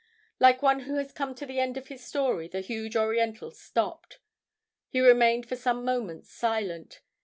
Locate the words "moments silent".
5.85-7.01